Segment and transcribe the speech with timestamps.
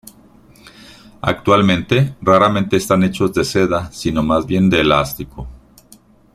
[1.21, 5.47] Actualmente, raramente están hechos de seda sino más bien de elástico.